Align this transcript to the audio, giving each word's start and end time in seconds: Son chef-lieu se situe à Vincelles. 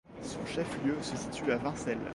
Son 0.23 0.43
chef-lieu 0.47 0.97
se 0.99 1.15
situe 1.15 1.51
à 1.51 1.57
Vincelles. 1.57 2.01